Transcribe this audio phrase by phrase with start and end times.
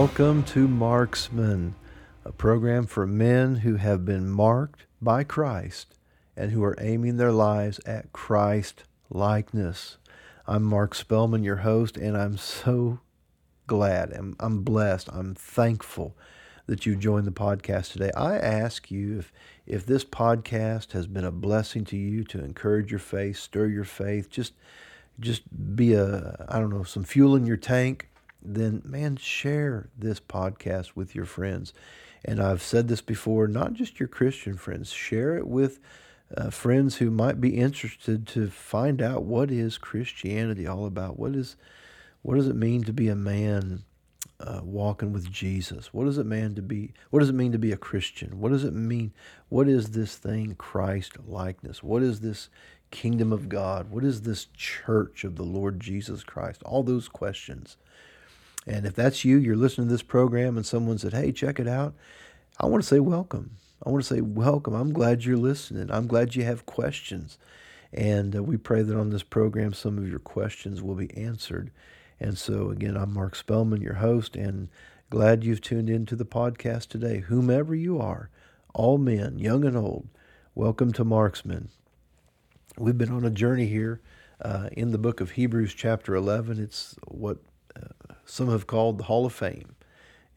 [0.00, 1.74] Welcome to Marksman,
[2.24, 5.92] a program for men who have been marked by Christ
[6.36, 9.98] and who are aiming their lives at Christ likeness.
[10.46, 13.00] I'm Mark Spellman, your host, and I'm so
[13.66, 14.12] glad.
[14.12, 15.08] I'm, I'm blessed.
[15.12, 16.16] I'm thankful
[16.66, 18.12] that you joined the podcast today.
[18.16, 19.32] I ask you if
[19.66, 23.82] if this podcast has been a blessing to you to encourage your faith, stir your
[23.82, 24.52] faith, just
[25.18, 25.42] just
[25.74, 28.08] be a I don't know, some fuel in your tank,
[28.42, 31.72] then man, share this podcast with your friends.
[32.24, 35.80] And I've said this before, not just your Christian friends, share it with
[36.36, 41.18] uh, friends who might be interested to find out what is Christianity all about.
[41.18, 41.56] What is
[42.22, 43.84] what does it mean to be a man
[44.40, 45.92] uh, walking with Jesus?
[45.94, 46.92] What does it mean to be?
[47.10, 48.40] What does it mean to be a Christian?
[48.40, 49.12] What does it mean?
[49.48, 51.82] What is this thing, Christ likeness?
[51.82, 52.48] What is this
[52.90, 53.90] kingdom of God?
[53.90, 56.62] What is this church of the Lord Jesus Christ?
[56.64, 57.76] All those questions.
[58.68, 61.66] And if that's you, you're listening to this program, and someone said, "Hey, check it
[61.66, 61.94] out,"
[62.60, 63.56] I want to say welcome.
[63.84, 64.74] I want to say welcome.
[64.74, 65.90] I'm glad you're listening.
[65.90, 67.38] I'm glad you have questions.
[67.92, 71.70] And uh, we pray that on this program, some of your questions will be answered.
[72.20, 74.68] And so, again, I'm Mark Spellman, your host, and
[75.08, 77.20] glad you've tuned into the podcast today.
[77.20, 78.28] Whomever you are,
[78.74, 80.08] all men, young and old,
[80.54, 81.70] welcome to Marksman.
[82.76, 84.02] We've been on a journey here
[84.42, 86.58] uh, in the book of Hebrews, chapter 11.
[86.58, 87.38] It's what
[88.24, 89.74] some have called the Hall of Fame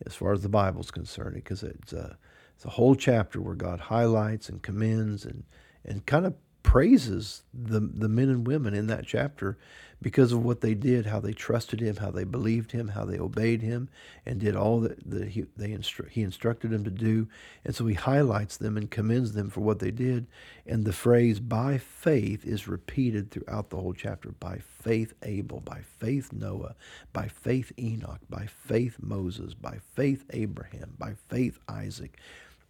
[0.06, 2.16] as far as the Bible's concerned, because it's, uh,
[2.56, 5.44] it's a whole chapter where God highlights and commends and,
[5.86, 9.57] and kind of praises the, the men and women in that chapter
[10.01, 13.19] because of what they did, how they trusted him, how they believed him, how they
[13.19, 13.88] obeyed him,
[14.25, 17.28] and did all that, that he, they instru- he instructed them to do.
[17.63, 20.25] And so he highlights them and commends them for what they did.
[20.66, 24.31] And the phrase by faith is repeated throughout the whole chapter.
[24.31, 26.75] By faith Abel, by faith Noah,
[27.13, 32.18] by faith Enoch, by faith Moses, by faith Abraham, by faith Isaac,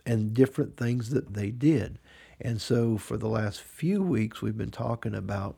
[0.05, 1.97] and different things that they did.
[2.41, 5.55] And so for the last few weeks, we've been talking about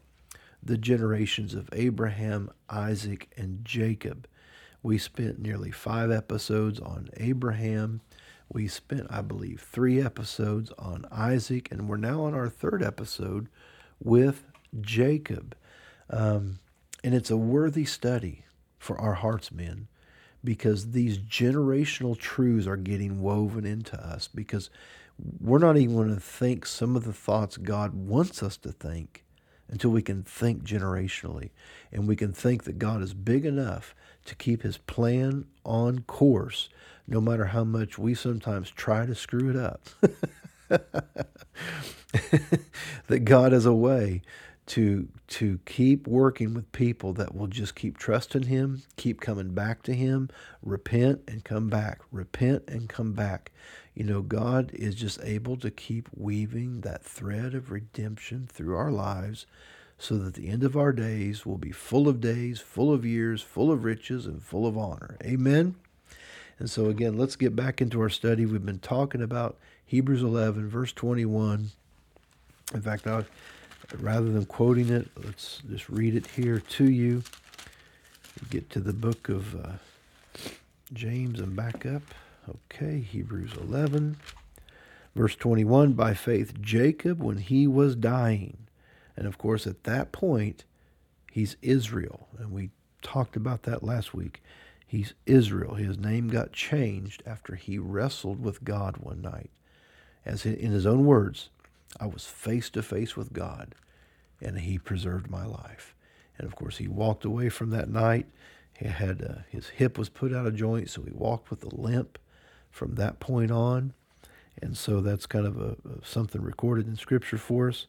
[0.66, 4.28] the generations of Abraham, Isaac, and Jacob.
[4.82, 8.02] We spent nearly five episodes on Abraham.
[8.52, 13.48] We spent, I believe, three episodes on Isaac, and we're now on our third episode
[14.02, 14.46] with
[14.82, 15.56] Jacob.
[16.10, 16.60] Um,
[17.04, 18.46] and it's a worthy study
[18.78, 19.88] for our hearts, men,
[20.44, 24.70] because these generational truths are getting woven into us because
[25.40, 29.23] we're not even going to think some of the thoughts God wants us to think
[29.74, 31.50] until we can think generationally
[31.92, 36.70] and we can think that God is big enough to keep his plan on course
[37.08, 39.82] no matter how much we sometimes try to screw it up.
[43.08, 44.22] that God has a way
[44.68, 49.82] to to keep working with people that will just keep trusting him, keep coming back
[49.84, 50.30] to him,
[50.62, 53.52] repent and come back, repent and come back.
[53.96, 58.92] You know, God is just able to keep weaving that thread of redemption through our
[58.92, 59.46] lives
[60.00, 63.42] so that the end of our days will be full of days, full of years,
[63.42, 65.18] full of riches, and full of honor.
[65.24, 65.76] Amen.
[66.60, 68.46] And so, again, let's get back into our study.
[68.46, 71.70] We've been talking about Hebrews 11, verse 21.
[72.74, 73.26] In fact, I'll,
[74.00, 77.24] rather than quoting it, let's just read it here to you.
[78.50, 79.74] Get to the book of uh,
[80.92, 82.02] James and back up.
[82.50, 84.18] Okay, Hebrews 11,
[85.16, 85.94] verse 21.
[85.94, 88.68] By faith, Jacob, when he was dying,
[89.16, 90.66] and of course, at that point,
[91.32, 92.28] he's Israel.
[92.38, 92.72] And we
[93.02, 94.44] talked about that last week.
[94.86, 95.76] He's Israel.
[95.76, 99.50] His name got changed after he wrestled with God one night.
[100.26, 101.50] As in his own words,
[101.98, 103.74] I was face to face with God,
[104.42, 105.96] and he preserved my life.
[106.38, 108.26] And of course, he walked away from that night.
[108.78, 111.74] He had uh, his hip was put out of joint, so he walked with a
[111.74, 112.20] limp
[112.74, 113.94] from that point on.
[114.62, 117.86] And so that's kind of a, a, something recorded in Scripture for us.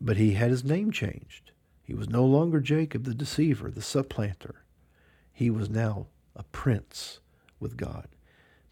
[0.00, 1.52] But he had his name changed.
[1.84, 4.56] He was no longer Jacob the deceiver, the supplanter.
[5.32, 7.20] He was now a prince
[7.60, 8.08] with God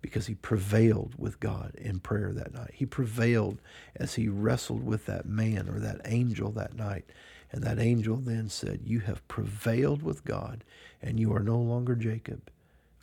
[0.00, 2.72] because he prevailed with God in prayer that night.
[2.74, 3.58] He prevailed
[3.94, 7.04] as he wrestled with that man or that angel that night.
[7.52, 10.64] And that angel then said, You have prevailed with God,
[11.00, 12.50] and you are no longer Jacob.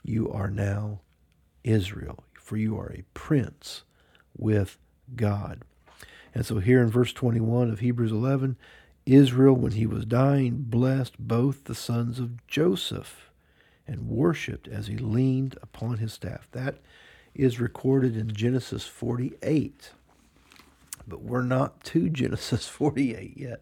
[0.03, 0.99] You are now
[1.63, 3.83] Israel, for you are a prince
[4.37, 4.77] with
[5.15, 5.63] God.
[6.35, 8.57] And so here in verse 21 of Hebrews 11,
[9.05, 13.31] Israel, when he was dying, blessed both the sons of Joseph
[13.87, 16.47] and worshiped as he leaned upon his staff.
[16.53, 16.77] That
[17.35, 19.91] is recorded in Genesis 48.
[21.07, 23.61] But we're not to Genesis 48 yet.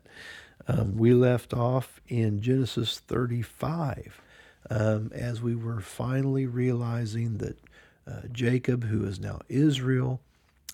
[0.67, 4.21] Um, we left off in Genesis 35.
[4.69, 7.57] um, as we were finally realizing that
[8.07, 10.21] uh, Jacob, who is now Israel,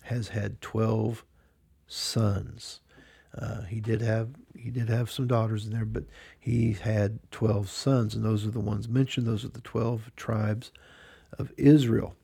[0.04, 1.24] has had 12
[1.88, 2.82] sons.
[3.38, 6.04] Uh, he did have he did have some daughters in there, but
[6.40, 9.26] he had twelve sons, and those are the ones mentioned.
[9.26, 10.72] Those are the twelve tribes
[11.40, 12.16] of Israel.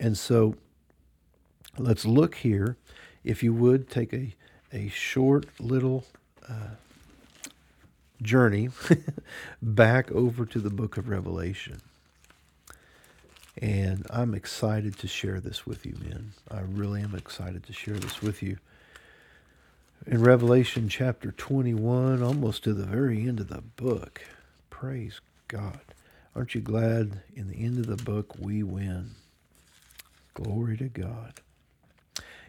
[0.00, 0.56] And so,
[1.78, 2.76] let's look here.
[3.22, 4.34] If you would take a
[4.72, 6.04] a short little
[6.48, 6.74] uh,
[8.20, 8.70] journey
[9.62, 11.80] back over to the book of Revelation.
[13.60, 16.32] And I'm excited to share this with you, men.
[16.50, 18.58] I really am excited to share this with you
[20.06, 24.22] in Revelation chapter 21, almost to the very end of the book.
[24.70, 25.80] Praise God.
[26.36, 29.12] Aren't you glad in the end of the book we win?
[30.34, 31.34] Glory to God.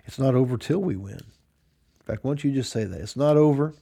[0.06, 1.16] It's not over till we win.
[1.16, 3.02] In fact, why don't you just say that?
[3.02, 3.74] It's not over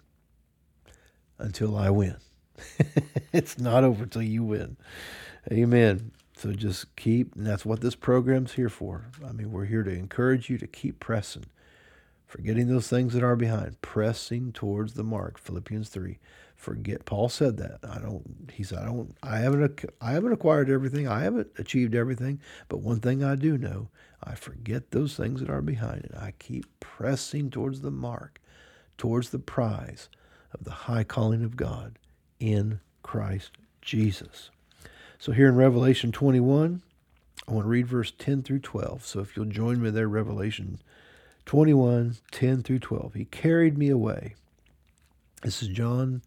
[1.40, 2.18] until I win.
[3.34, 4.78] it's not over till you win.
[5.52, 6.12] Amen.
[6.38, 9.10] So just keep, and that's what this program's here for.
[9.28, 11.46] I mean, we're here to encourage you to keep pressing
[12.28, 15.40] forgetting those things that are behind, pressing towards the mark.
[15.40, 16.20] Philippians 3.
[16.56, 17.80] Forget Paul said that.
[17.88, 21.08] I don't he said I don't I haven't I haven't acquired everything.
[21.08, 23.90] I haven't achieved everything, but one thing I do know,
[24.24, 28.42] I forget those things that are behind and I keep pressing towards the mark,
[28.98, 30.10] towards the prize
[30.52, 32.00] of the high calling of God
[32.40, 33.52] in Christ
[33.82, 34.50] Jesus.
[35.20, 36.82] So here in Revelation 21,
[37.48, 39.06] I want to read verse 10 through 12.
[39.06, 40.80] So if you'll join me there, Revelation
[41.46, 43.14] 21 10 through 12.
[43.14, 44.36] He carried me away.
[45.44, 46.22] This is John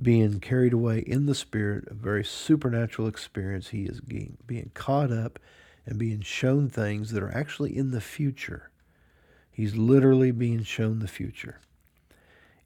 [0.00, 3.68] being carried away in the Spirit, a very supernatural experience.
[3.68, 5.38] He is being, being caught up
[5.84, 8.70] and being shown things that are actually in the future.
[9.50, 11.60] He's literally being shown the future.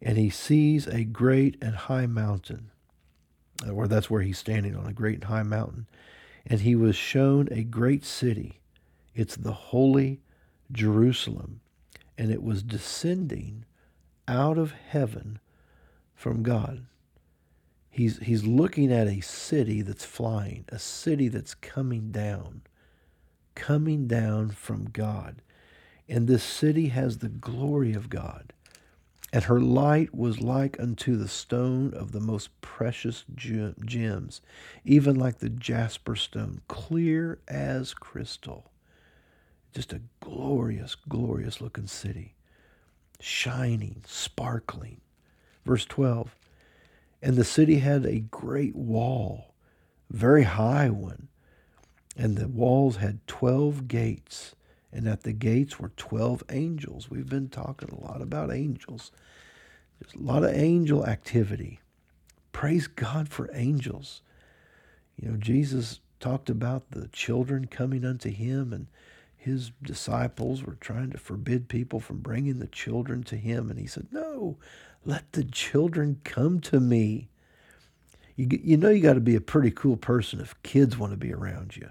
[0.00, 2.71] And he sees a great and high mountain,
[3.70, 5.86] or that's where he's standing on a great high mountain.
[6.46, 8.60] And he was shown a great city.
[9.14, 10.20] It's the holy
[10.70, 11.60] Jerusalem
[12.18, 13.64] and it was descending
[14.28, 15.40] out of heaven
[16.14, 16.86] from God.
[17.90, 22.62] He's, he's looking at a city that's flying, a city that's coming down,
[23.54, 25.42] coming down from God.
[26.08, 28.52] And this city has the glory of God.
[29.32, 34.42] And her light was like unto the stone of the most precious gems,
[34.84, 38.70] even like the jasper stone, clear as crystal.
[39.74, 42.34] Just a glorious, glorious looking city,
[43.20, 45.00] shining, sparkling.
[45.64, 46.36] Verse 12
[47.22, 49.54] And the city had a great wall,
[50.10, 51.28] very high one,
[52.18, 54.54] and the walls had 12 gates,
[54.92, 57.10] and at the gates were 12 angels.
[57.10, 59.10] We've been talking a lot about angels.
[59.98, 61.80] There's a lot of angel activity.
[62.52, 64.20] Praise God for angels.
[65.20, 68.86] You know, Jesus talked about the children coming unto him and
[69.36, 73.70] his disciples were trying to forbid people from bringing the children to him.
[73.70, 74.56] And he said, No,
[75.04, 77.28] let the children come to me.
[78.36, 81.16] You, you know, you got to be a pretty cool person if kids want to
[81.16, 81.90] be around you.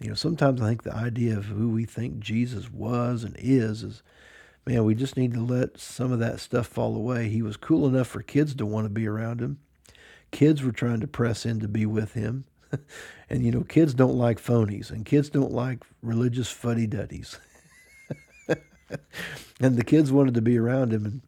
[0.00, 3.82] You know, sometimes I think the idea of who we think Jesus was and is
[3.82, 4.02] is,
[4.66, 7.28] man, we just need to let some of that stuff fall away.
[7.28, 9.58] He was cool enough for kids to want to be around him.
[10.30, 12.44] Kids were trying to press in to be with him.
[13.30, 17.38] and you know, kids don't like phonies, and kids don't like religious fuddy duddies.
[18.48, 21.20] and the kids wanted to be around him, and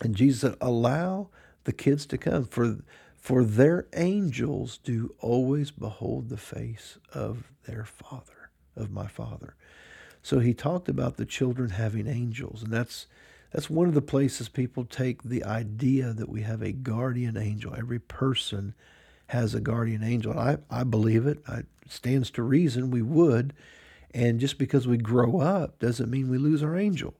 [0.00, 1.28] and Jesus said, "Allow
[1.64, 2.78] the kids to come, for
[3.18, 9.54] for their angels do always behold the face of their Father, of my Father."
[10.22, 13.06] So he talked about the children having angels, and that's
[13.52, 17.74] that's one of the places people take the idea that we have a guardian angel.
[17.74, 18.74] Every person
[19.28, 20.38] has a guardian angel.
[20.38, 21.42] I, I believe it.
[21.48, 23.54] It stands to reason we would.
[24.12, 27.14] And just because we grow up doesn't mean we lose our angel.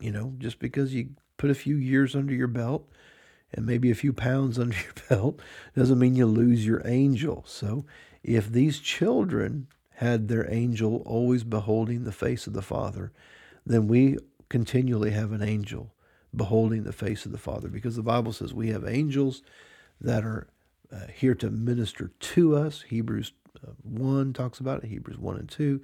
[0.00, 2.88] You know, just because you put a few years under your belt
[3.52, 5.40] and maybe a few pounds under your belt
[5.76, 7.44] doesn't mean you lose your angel.
[7.46, 7.84] So
[8.22, 13.12] if these children had their angel always beholding the face of the Father,
[13.66, 14.16] then we
[14.48, 15.92] continually have an angel
[16.34, 19.42] beholding the face of the Father because the Bible says we have angels
[20.00, 20.46] that are
[20.92, 22.82] uh, here to minister to us.
[22.82, 23.32] Hebrews
[23.66, 25.80] uh, 1 talks about it, Hebrews 1 and 2.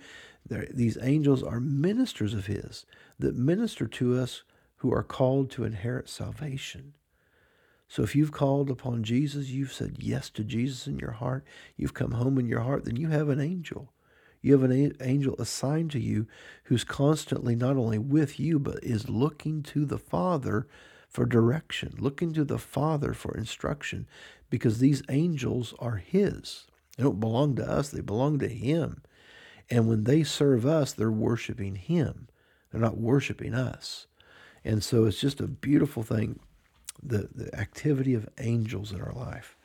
[0.46, 2.86] They're, these angels are ministers of His
[3.18, 4.42] that minister to us
[4.76, 6.94] who are called to inherit salvation.
[7.94, 11.44] So if you've called upon Jesus, you've said yes to Jesus in your heart,
[11.76, 13.92] you've come home in your heart, then you have an angel.
[14.42, 16.26] You have an angel assigned to you
[16.64, 20.66] who's constantly not only with you, but is looking to the Father
[21.08, 24.08] for direction, looking to the Father for instruction,
[24.50, 26.66] because these angels are His.
[26.96, 29.04] They don't belong to us, they belong to Him.
[29.70, 32.26] And when they serve us, they're worshiping Him.
[32.72, 34.08] They're not worshiping us.
[34.64, 36.40] And so it's just a beautiful thing,
[37.02, 39.56] the, the activity of angels in our life.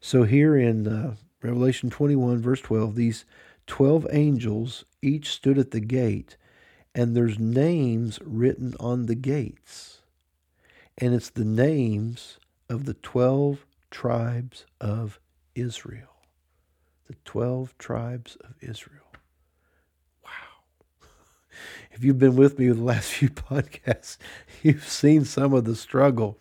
[0.00, 3.24] So here in uh, Revelation 21, verse 12, these
[3.66, 6.36] 12 angels each stood at the gate,
[6.94, 10.00] and there's names written on the gates
[11.00, 15.18] and it's the names of the 12 tribes of
[15.54, 16.08] Israel.
[17.08, 19.06] The 12 tribes of Israel.
[20.24, 20.30] Wow.
[21.92, 24.18] If you've been with me the last few podcasts,
[24.62, 26.38] you've seen some of the struggle.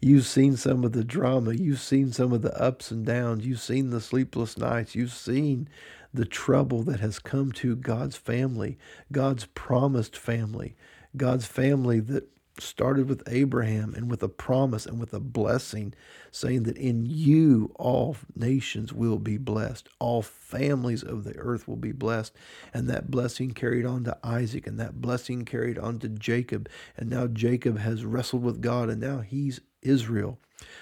[0.00, 1.54] You've seen some of the drama.
[1.54, 3.46] You've seen some of the ups and downs.
[3.46, 4.94] You've seen the sleepless nights.
[4.94, 5.68] You've seen
[6.14, 8.78] the trouble that has come to God's family,
[9.12, 10.76] God's promised family,
[11.16, 12.28] God's family that
[12.60, 15.94] started with Abraham and with a promise and with a blessing,
[16.30, 21.76] saying that in you all nations will be blessed, all families of the earth will
[21.76, 22.34] be blessed.
[22.72, 26.68] And that blessing carried on to Isaac, and that blessing carried on to Jacob.
[26.96, 30.38] And now Jacob has wrestled with God, and now he's Israel.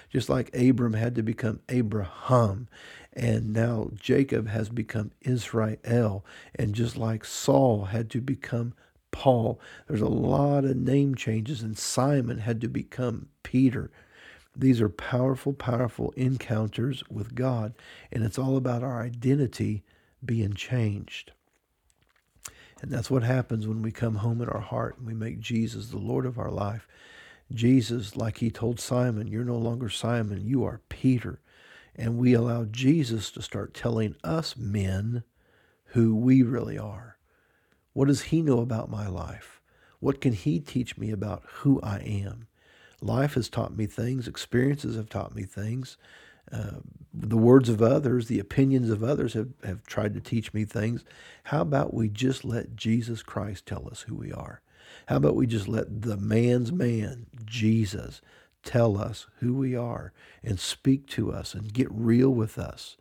[0.09, 2.67] Just like Abram had to become Abraham,
[3.13, 8.73] and now Jacob has become Israel, and just like Saul had to become
[9.17, 9.59] Paul.
[9.87, 13.89] There's a lot of name changes, and Simon had to become Peter.
[14.55, 17.73] These are powerful, powerful encounters with God,
[18.11, 19.83] and it's all about our identity
[20.23, 21.31] being changed.
[22.79, 25.87] And that's what happens when we come home in our heart and we make Jesus
[25.87, 26.87] the Lord of our life.
[27.51, 31.41] Jesus, like he told Simon, you're no longer Simon, you are Peter.
[31.95, 35.23] And we allow Jesus to start telling us men
[35.85, 37.16] who we really are.
[37.97, 39.59] What does he know about my life?
[39.99, 42.45] What can he teach me about who I am?
[43.01, 45.97] Life has taught me things, experiences have taught me things.
[46.51, 50.63] Uh, the words of others, the opinions of others have, have tried to teach me
[50.63, 51.03] things.
[51.45, 54.61] How about we just let Jesus Christ tell us who we are?
[55.07, 58.21] How about we just let the man's man, Jesus,
[58.61, 60.13] tell us who we are
[60.43, 62.95] and speak to us and get real with us?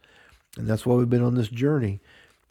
[0.57, 2.00] And that's why we've been on this journey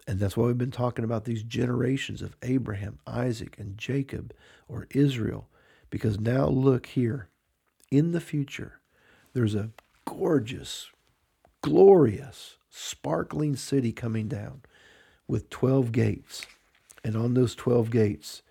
[0.07, 4.33] and that's why we've been talking about these generations of Abraham, Isaac, and Jacob,
[4.67, 5.49] or Israel.
[5.89, 7.29] Because now look here,
[7.91, 8.79] in the future,
[9.33, 9.71] there's a
[10.05, 10.91] gorgeous,
[11.61, 14.61] glorious, sparkling city coming down
[15.27, 16.45] with 12 gates.
[17.03, 18.41] And on those 12 gates,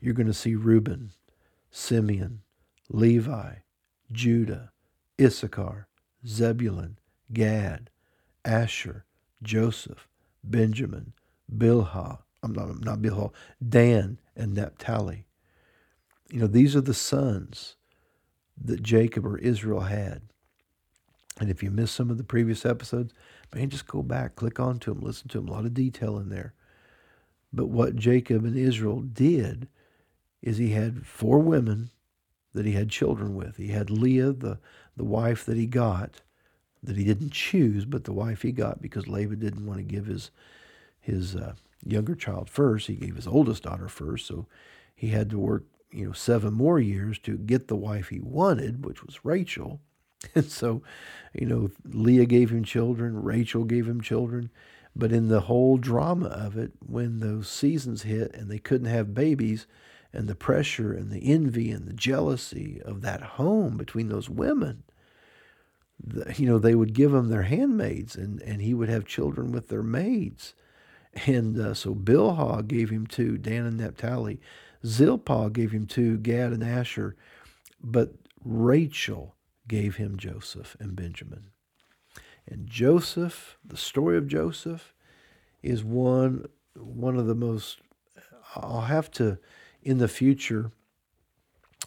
[0.00, 1.10] you're going to see Reuben,
[1.70, 2.42] Simeon,
[2.88, 3.54] Levi,
[4.12, 4.72] Judah,
[5.20, 5.88] Issachar,
[6.26, 6.98] Zebulun,
[7.32, 7.90] Gad,
[8.44, 9.04] Asher,
[9.42, 10.08] Joseph,
[10.42, 11.12] Benjamin,
[11.54, 13.32] Bilhah, I'm not, not Bilhah,
[13.66, 15.26] Dan, and Naphtali.
[16.30, 17.76] You know, these are the sons
[18.62, 20.22] that Jacob or Israel had.
[21.38, 23.12] And if you missed some of the previous episodes,
[23.54, 25.48] man, just go back, click onto them, listen to them.
[25.48, 26.54] A lot of detail in there.
[27.52, 29.68] But what Jacob and Israel did
[30.42, 31.90] is he had four women
[32.52, 33.56] that he had children with.
[33.56, 34.58] He had Leah, the,
[34.96, 36.20] the wife that he got,
[36.82, 40.06] that he didn't choose, but the wife he got because Laban didn't want to give
[40.06, 40.30] his
[41.00, 42.86] his uh, younger child first.
[42.86, 44.46] He gave his oldest daughter first, so
[44.94, 48.84] he had to work you know seven more years to get the wife he wanted,
[48.84, 49.80] which was Rachel.
[50.34, 50.82] And so,
[51.32, 54.50] you know, Leah gave him children, Rachel gave him children.
[54.94, 59.14] But in the whole drama of it, when those seasons hit and they couldn't have
[59.14, 59.66] babies,
[60.12, 64.82] and the pressure and the envy and the jealousy of that home between those women,
[66.36, 69.68] you know, they would give him their handmaids, and, and he would have children with
[69.68, 70.54] their maids.
[71.26, 74.40] And uh, so Bilhah gave him two, Dan and Naphtali.
[74.86, 77.16] Zilpah gave him two, Gad and Asher.
[77.82, 78.14] But
[78.44, 79.34] Rachel
[79.68, 81.46] gave him Joseph and Benjamin.
[82.46, 84.94] And Joseph, the story of Joseph,
[85.62, 87.80] is one one of the most.
[88.56, 89.38] I'll have to,
[89.82, 90.72] in the future,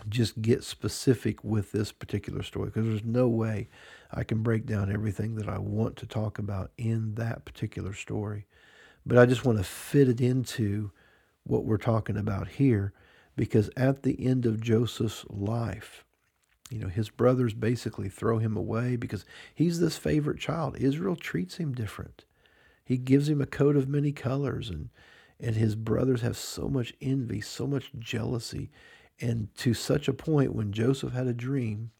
[0.07, 3.67] just get specific with this particular story because there's no way
[4.13, 8.45] I can break down everything that I want to talk about in that particular story.
[9.05, 10.91] But I just want to fit it into
[11.43, 12.93] what we're talking about here
[13.35, 16.05] because at the end of Joseph's life,
[16.69, 20.77] you know, his brothers basically throw him away because he's this favorite child.
[20.77, 22.25] Israel treats him different.
[22.85, 24.89] He gives him a coat of many colors and
[25.39, 28.69] and his brothers have so much envy, so much jealousy,
[29.19, 31.91] and to such a point when Joseph had a dream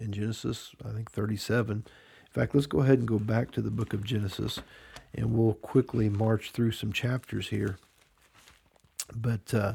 [0.00, 1.76] in Genesis, I think 37.
[1.76, 1.84] In
[2.30, 4.60] fact, let's go ahead and go back to the book of Genesis
[5.14, 7.76] and we'll quickly march through some chapters here.
[9.14, 9.74] But, uh,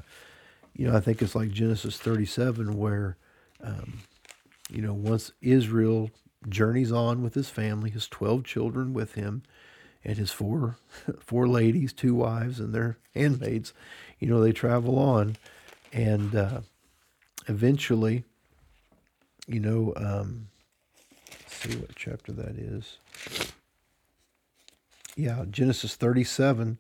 [0.74, 3.18] you know, I think it's like Genesis 37 where
[3.64, 4.00] um,
[4.70, 6.12] you know, once Israel
[6.48, 9.44] journeys on with his family, his 12 children with him,
[10.04, 10.78] and his four
[11.20, 13.74] four ladies, two wives, and their handmaids,
[14.20, 15.38] you know, they travel on,
[15.92, 16.62] and uh,
[17.48, 18.24] eventually,
[19.48, 20.50] you know, um,
[21.48, 22.98] see what chapter that is.
[25.16, 26.80] Yeah, Genesis 37.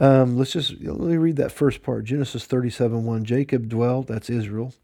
[0.00, 2.04] Um, let's just let me read that first part.
[2.04, 3.24] Genesis 37 1.
[3.24, 4.74] Jacob dwelt, that's Israel,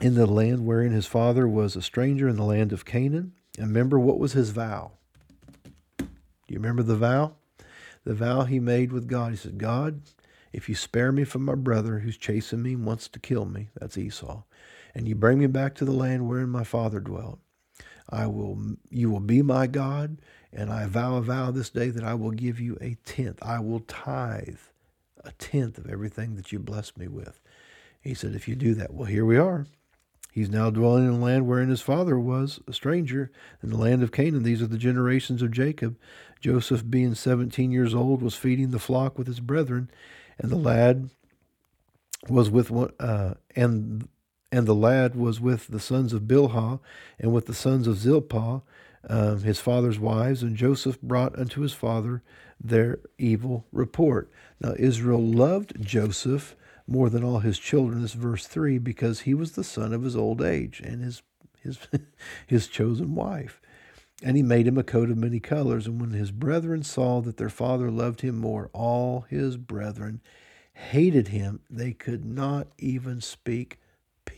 [0.00, 3.32] in the land wherein his father was a stranger in the land of Canaan.
[3.56, 4.92] And remember, what was his vow?
[5.98, 7.34] You remember the vow?
[8.04, 9.32] The vow he made with God.
[9.32, 10.02] He said, God,
[10.52, 13.68] if you spare me from my brother who's chasing me and wants to kill me,
[13.78, 14.42] that's Esau,
[14.98, 17.38] and you bring me back to the land wherein my father dwelt,
[18.10, 18.58] I will
[18.90, 20.20] you will be my God,
[20.52, 23.38] and I vow a vow this day that I will give you a tenth.
[23.40, 24.58] I will tithe
[25.24, 27.38] a tenth of everything that you bless me with.
[28.00, 29.66] He said, If you do that, well, here we are.
[30.32, 33.30] He's now dwelling in a land wherein his father was a stranger,
[33.62, 34.42] in the land of Canaan.
[34.42, 35.96] These are the generations of Jacob.
[36.40, 39.92] Joseph, being 17 years old, was feeding the flock with his brethren,
[40.38, 41.10] and the lad
[42.28, 44.08] was with one, uh, and
[44.50, 46.80] and the lad was with the sons of Bilhah
[47.18, 48.62] and with the sons of Zilpah,
[49.08, 52.22] um, his father's wives, and Joseph brought unto his father
[52.60, 54.30] their evil report.
[54.60, 59.52] Now Israel loved Joseph more than all his children, this verse 3, because he was
[59.52, 61.22] the son of his old age and his
[61.62, 61.78] his
[62.46, 63.60] his chosen wife.
[64.22, 65.86] And he made him a coat of many colors.
[65.86, 70.20] And when his brethren saw that their father loved him more, all his brethren
[70.72, 71.60] hated him.
[71.70, 73.78] They could not even speak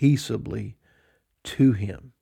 [0.00, 0.78] peaceably
[1.44, 2.12] to him.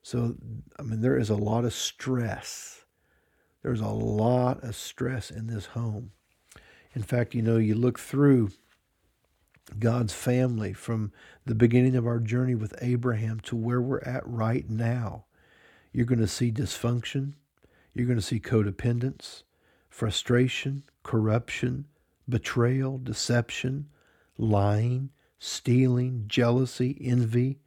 [0.00, 0.36] So,
[0.78, 2.84] I mean, there is a lot of stress.
[3.64, 6.12] There's a lot of stress in this home.
[6.94, 8.50] In fact, you know, you look through
[9.80, 11.10] God's family from
[11.46, 15.24] the beginning of our journey with Abraham to where we're at right now.
[15.92, 17.32] You're going to see dysfunction.
[17.92, 19.42] You're going to see codependence,
[19.90, 21.86] frustration, corruption,
[22.28, 23.88] betrayal, deception,
[24.38, 25.10] lying,
[25.44, 27.58] stealing, jealousy, envy,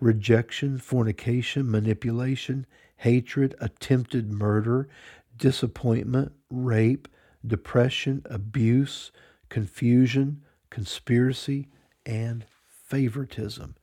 [0.00, 2.64] rejection, fornication, manipulation,
[2.96, 4.88] hatred, attempted murder,
[5.36, 7.06] disappointment, rape,
[7.46, 9.12] depression, abuse,
[9.50, 11.68] confusion, conspiracy,
[12.06, 12.46] and
[12.86, 13.74] favoritism.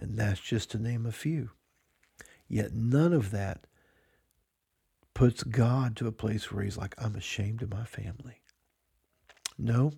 [0.00, 1.50] And that's just to name a few.
[2.48, 3.66] Yet none of that
[5.12, 8.40] puts God to a place where he's like, I'm ashamed of my family.
[9.58, 9.92] No,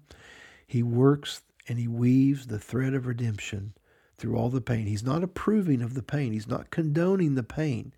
[0.67, 3.75] he works and he weaves the thread of redemption
[4.17, 4.87] through all the pain.
[4.87, 7.93] He's not approving of the pain, he's not condoning the pain,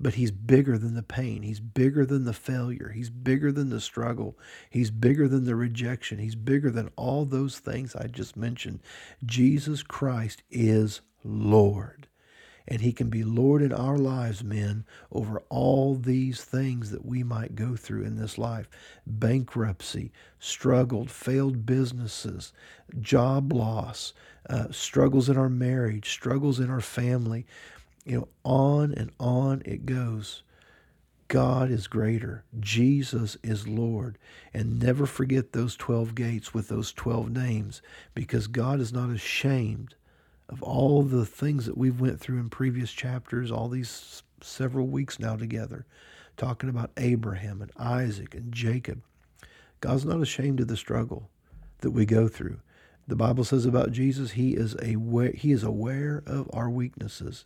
[0.00, 1.42] but he's bigger than the pain.
[1.42, 2.92] He's bigger than the failure.
[2.94, 4.36] He's bigger than the struggle.
[4.68, 6.18] He's bigger than the rejection.
[6.18, 8.80] He's bigger than all those things I just mentioned.
[9.24, 12.08] Jesus Christ is Lord
[12.66, 17.22] and He can be Lord in our lives, men, over all these things that we
[17.22, 18.68] might go through in this life
[19.06, 22.52] bankruptcy, struggled, failed businesses,
[23.00, 24.12] job loss,
[24.48, 27.46] uh, struggles in our marriage, struggles in our family.
[28.04, 30.42] You know, on and on it goes.
[31.28, 32.44] God is greater.
[32.60, 34.18] Jesus is Lord.
[34.52, 37.82] And never forget those 12 gates with those 12 names
[38.14, 39.94] because God is not ashamed
[40.48, 45.18] of all the things that we've went through in previous chapters, all these several weeks
[45.18, 45.86] now together,
[46.36, 49.02] talking about Abraham and Isaac and Jacob.
[49.80, 51.28] God's not ashamed of the struggle
[51.80, 52.60] that we go through.
[53.06, 54.96] The Bible says about Jesus, he is a
[55.34, 57.44] he is aware of our weaknesses.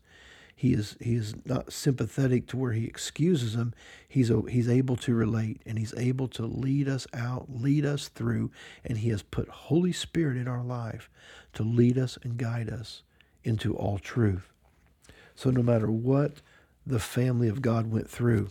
[0.55, 3.75] He is he is not sympathetic to where he excuses them.
[4.09, 8.09] He's a, he's able to relate and he's able to lead us out, lead us
[8.09, 8.51] through,
[8.85, 11.11] and he has put Holy Spirit in our life
[11.59, 13.03] to lead us and guide us
[13.43, 14.53] into all truth.
[15.35, 16.35] So no matter what
[16.87, 18.51] the family of God went through,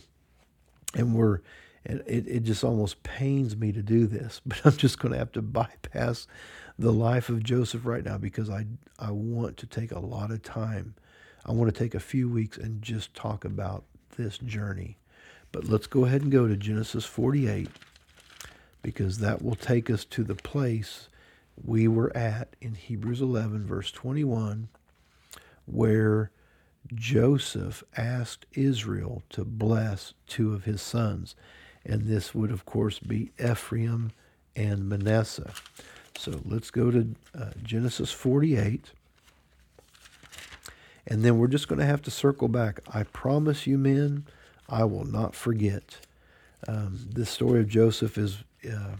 [0.94, 1.40] and we're
[1.86, 5.18] and it, it just almost pains me to do this, but I'm just going to
[5.18, 6.26] have to bypass
[6.78, 8.66] the life of Joseph right now because I
[8.98, 10.94] I want to take a lot of time.
[11.46, 13.84] I want to take a few weeks and just talk about
[14.18, 14.98] this journey.
[15.50, 17.68] But let's go ahead and go to Genesis 48
[18.82, 21.08] because that will take us to the place
[21.64, 24.68] we were at in Hebrews 11, verse 21,
[25.66, 26.30] where
[26.94, 31.34] Joseph asked Israel to bless two of his sons.
[31.84, 34.12] And this would, of course, be Ephraim
[34.56, 35.52] and Manasseh.
[36.16, 38.92] So let's go to uh, Genesis 48.
[41.06, 42.80] And then we're just going to have to circle back.
[42.92, 44.26] I promise you, men,
[44.68, 45.98] I will not forget.
[46.66, 48.96] Um, this story of Joseph is uh,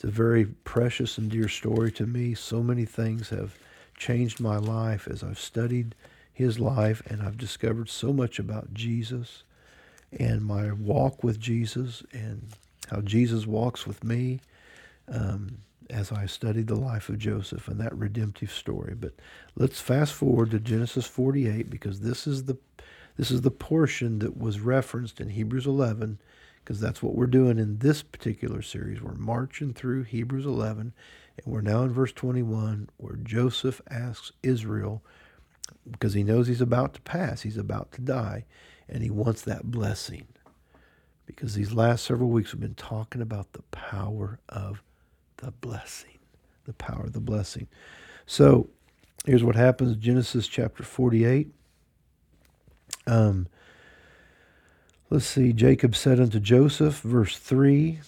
[0.00, 2.32] it's a very precious and dear story to me.
[2.32, 3.58] So many things have
[3.98, 5.94] changed my life as I've studied
[6.32, 9.42] his life and I've discovered so much about Jesus
[10.10, 12.48] and my walk with Jesus and
[12.90, 14.40] how Jesus walks with me
[15.06, 15.58] um,
[15.90, 18.94] as I studied the life of Joseph and that redemptive story.
[18.98, 19.12] But
[19.54, 22.56] let's fast forward to Genesis 48 because this is the
[23.18, 26.20] this is the portion that was referenced in Hebrews 11
[26.64, 29.00] because that's what we're doing in this particular series.
[29.02, 30.92] We're marching through Hebrews 11
[31.36, 35.02] and we're now in verse 21 where Joseph asks Israel
[35.90, 38.44] because he knows he's about to pass, he's about to die,
[38.88, 40.26] and he wants that blessing.
[41.26, 44.82] Because these last several weeks we've been talking about the power of
[45.38, 46.18] the blessing.
[46.64, 47.68] The power of the blessing.
[48.26, 48.68] So
[49.24, 51.48] here's what happens Genesis chapter 48.
[53.06, 53.48] Um,
[55.10, 55.52] let's see.
[55.52, 58.00] Jacob said unto Joseph, verse 3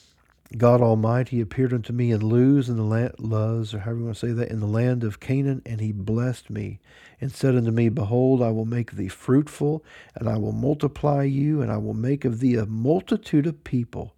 [0.56, 4.16] God Almighty appeared unto me in Luz in the land, Luz, or however you want
[4.18, 6.78] to say that, in the land of Canaan, and he blessed me,
[7.20, 9.82] and said unto me, Behold, I will make thee fruitful,
[10.14, 14.14] and I will multiply you, and I will make of thee a multitude of people,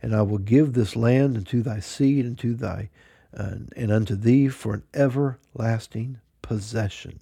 [0.00, 2.88] and I will give this land unto thy seed, and to thy,
[3.36, 7.18] uh, and unto thee for an everlasting possession.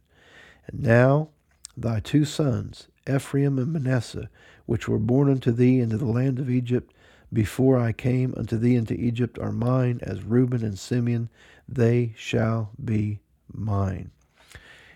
[0.67, 1.31] And now
[1.77, 4.31] thy two sons, Ephraim and Manasseh,
[4.67, 6.93] which were born unto thee into the land of Egypt,
[7.33, 11.29] before I came unto thee into Egypt are mine, as Reuben and Simeon,
[11.69, 13.21] they shall be
[13.53, 14.11] mine.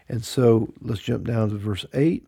[0.08, 2.26] And so let's jump down to verse 8.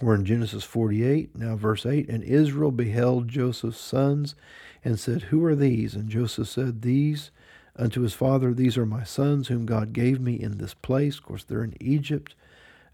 [0.00, 2.08] We're in Genesis 48, now verse 8.
[2.08, 4.36] And Israel beheld Joseph's sons
[4.84, 5.94] and said, Who are these?
[5.94, 7.32] And Joseph said, These
[7.76, 11.18] unto his father, These are my sons, whom God gave me in this place.
[11.18, 12.36] Of course, they're in Egypt.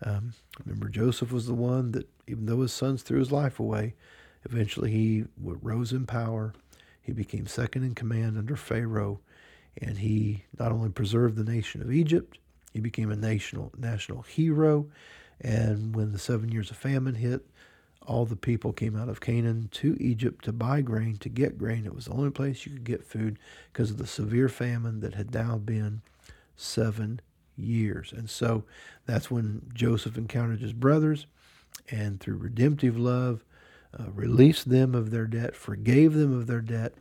[0.03, 3.95] Um, remember, Joseph was the one that, even though his sons threw his life away,
[4.45, 6.53] Eventually, he rose in power.
[7.01, 9.21] He became second in command under Pharaoh,
[9.81, 12.39] and he not only preserved the nation of Egypt,
[12.73, 14.87] he became a national national hero.
[15.41, 17.47] And when the seven years of famine hit,
[18.07, 21.87] all the people came out of Canaan to Egypt to buy grain, to get grain.
[21.87, 23.39] It was the only place you could get food
[23.73, 26.03] because of the severe famine that had now been
[26.57, 27.21] seven
[27.57, 28.13] years.
[28.13, 28.65] And so
[29.07, 31.27] that's when Joseph encountered his brothers,
[31.91, 33.45] and through redemptive love,
[33.99, 36.95] uh, released them of their debt, forgave them of their debt,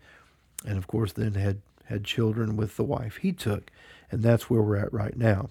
[0.65, 3.69] and of course then had had children with the wife he took,
[4.09, 5.49] and that's where we're at right now.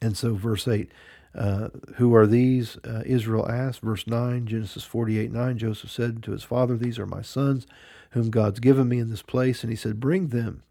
[0.00, 0.90] And so, verse eight.
[1.32, 2.76] Uh, who are these?
[2.78, 3.80] Uh, Israel asked.
[3.80, 7.66] Verse 9, Genesis 48 9, Joseph said to his father, These are my sons,
[8.10, 9.62] whom God's given me in this place.
[9.62, 10.64] And he said, Bring them,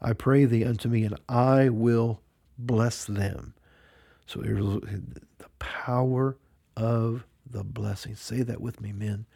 [0.00, 2.20] I pray thee, unto me, and I will
[2.56, 3.54] bless them.
[4.26, 5.22] So the
[5.58, 6.36] power
[6.76, 8.14] of the blessing.
[8.14, 9.26] Say that with me, men.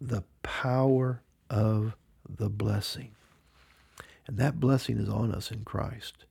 [0.00, 1.96] The power of
[2.28, 3.12] the blessing.
[4.26, 6.24] And that blessing is on us in Christ.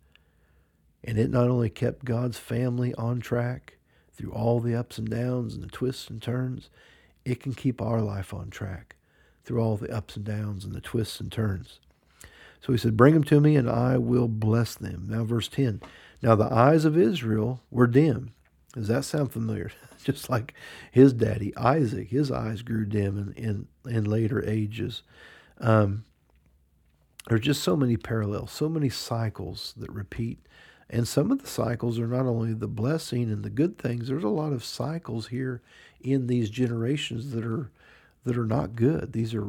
[1.04, 3.78] And it not only kept God's family on track
[4.14, 6.70] through all the ups and downs and the twists and turns,
[7.26, 8.96] it can keep our life on track
[9.44, 11.81] through all the ups and downs and the twists and turns.
[12.62, 15.08] So he said, Bring them to me, and I will bless them.
[15.10, 15.82] Now, verse 10.
[16.22, 18.34] Now the eyes of Israel were dim.
[18.74, 19.72] Does that sound familiar?
[20.04, 20.54] just like
[20.92, 25.04] his daddy Isaac, his eyes grew dim in in, in later ages.
[25.60, 26.06] Um,
[27.28, 30.40] there's just so many parallels, so many cycles that repeat.
[30.90, 34.24] And some of the cycles are not only the blessing and the good things, there's
[34.24, 35.62] a lot of cycles here
[36.02, 37.72] in these generations that are
[38.24, 39.14] that are not good.
[39.14, 39.46] These are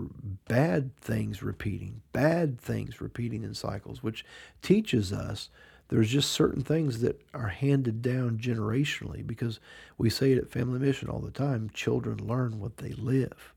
[0.49, 4.25] bad things repeating, bad things repeating in cycles, which
[4.63, 5.51] teaches us
[5.89, 9.61] there's just certain things that are handed down generationally because
[9.99, 13.53] we say it at Family Mission all the time children learn what they live.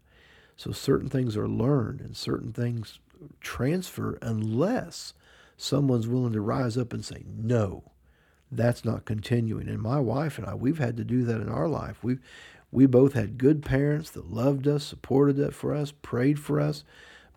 [0.57, 2.99] So certain things are learned and certain things
[3.39, 5.13] transfer unless
[5.55, 7.91] someone's willing to rise up and say, no,
[8.51, 9.69] that's not continuing.
[9.69, 12.03] And my wife and I, we've had to do that in our life.
[12.03, 12.19] We've,
[12.75, 16.83] we both had good parents that loved us, supported that for us, prayed for us.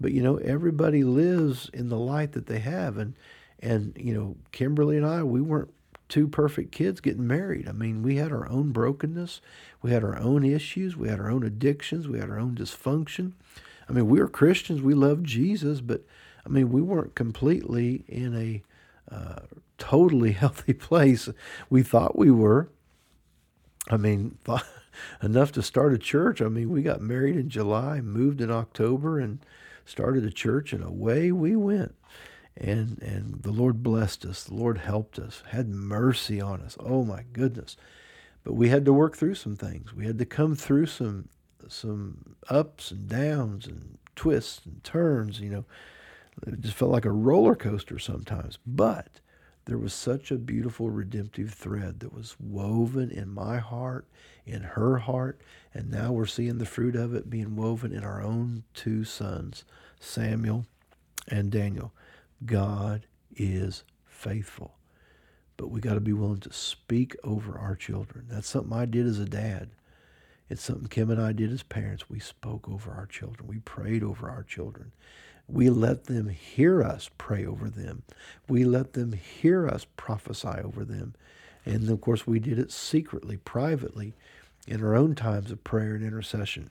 [0.01, 2.99] But, you know, everybody lives in the light that they have.
[2.99, 3.15] And,
[3.61, 5.73] and, you know, Kimberly and I, we weren't
[6.09, 7.69] two perfect kids getting married.
[7.69, 9.41] I mean, we had our own brokenness,
[9.81, 13.33] we had our own issues, we had our own addictions, we had our own dysfunction.
[13.89, 16.03] I mean, we were Christians, we loved Jesus, but
[16.45, 19.43] I mean, we weren't completely in a uh,
[19.77, 21.29] totally healthy place.
[21.71, 22.71] We thought we were.
[23.89, 24.67] I mean, thought,
[25.23, 26.41] enough to start a church.
[26.41, 29.39] I mean, we got married in July, moved in October, and
[29.85, 31.95] started a church, and away we went
[32.61, 34.45] and and the Lord blessed us.
[34.45, 36.77] The Lord helped us, had mercy on us.
[36.81, 37.77] Oh my goodness!
[38.45, 39.95] But we had to work through some things.
[39.95, 41.29] We had to come through some
[41.69, 45.41] some ups and downs and twists and turns.
[45.41, 45.65] You know,
[46.47, 48.59] it just felt like a roller coaster sometimes.
[48.67, 49.21] But
[49.67, 54.07] there was such a beautiful redemptive thread that was woven in my heart,
[54.49, 55.41] in her heart,
[55.75, 59.65] and now we're seeing the fruit of it being woven in our own two sons,
[60.01, 60.67] Samuel
[61.29, 61.93] and Daniel.
[62.45, 63.07] God
[63.37, 64.75] is faithful.
[65.57, 68.27] But we got to be willing to speak over our children.
[68.31, 69.71] That's something I did as a dad.
[70.49, 72.09] It's something Kim and I did as parents.
[72.09, 73.49] We spoke over our children.
[73.49, 74.93] We prayed over our children.
[75.47, 78.03] We let them hear us pray over them.
[78.49, 81.15] We let them hear us prophesy over them.
[81.65, 84.15] And of course, we did it secretly, privately,
[84.69, 86.71] in our own times of prayer and intercession.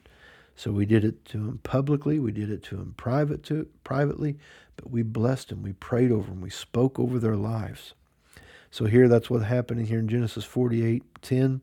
[0.55, 4.37] So we did it to him publicly, we did it to him private to, privately,
[4.75, 7.93] but we blessed him, we prayed over him, we spoke over their lives.
[8.71, 11.61] So here that's what's happening here in Genesis 48 10.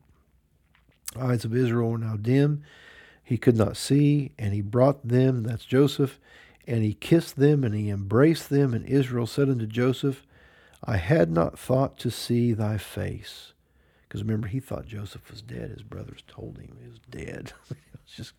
[1.17, 2.63] Eyes of Israel were now dim.
[3.23, 6.19] He could not see, and he brought them, that's Joseph,
[6.67, 8.73] and he kissed them and he embraced them.
[8.73, 10.25] And Israel said unto Joseph,
[10.83, 13.53] I had not thought to see thy face.
[14.15, 15.71] Because remember, he thought Joseph was dead.
[15.71, 17.51] His brothers told him he was dead.
[17.69, 18.33] it was just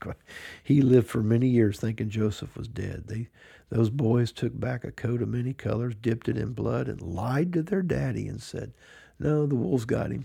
[0.64, 3.04] he lived for many years thinking Joseph was dead.
[3.08, 3.28] They,
[3.68, 7.52] those boys took back a coat of many colors, dipped it in blood, and lied
[7.52, 8.72] to their daddy and said,
[9.18, 10.24] "No, the wolves got him.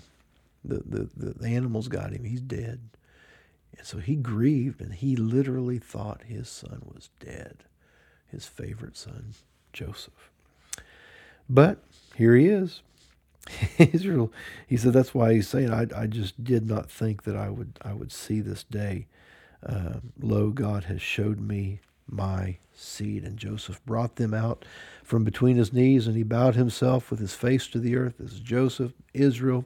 [0.63, 2.23] The the the, the animals got him.
[2.23, 2.79] He's dead."
[3.77, 7.65] And so he grieved, and he literally thought his son was dead
[8.31, 9.33] his favorite son,
[9.73, 10.31] Joseph.
[11.49, 11.79] But
[12.15, 12.81] here he is.
[13.77, 14.31] Israel,
[14.67, 17.79] he said that's why he's saying, I, I just did not think that I would
[17.81, 19.07] I would see this day.
[19.65, 23.23] Uh, lo, God has showed me my seed.
[23.23, 24.65] And Joseph brought them out
[25.03, 28.15] from between his knees, and he bowed himself with his face to the earth.
[28.19, 29.65] This is Joseph, Israel.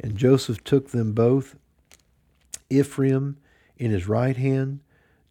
[0.00, 1.56] And Joseph took them both,
[2.70, 3.36] Ephraim
[3.76, 4.80] in his right hand,